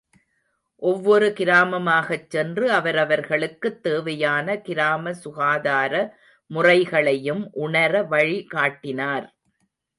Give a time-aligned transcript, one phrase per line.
[0.81, 5.93] ஒவ்வொரு கிராமமாகச் சென்று அவரவர்களுக்குத் தேவையான கிராம சுகாதார
[6.51, 9.27] முறைகளையும் உணர வழிகாட்டினார்.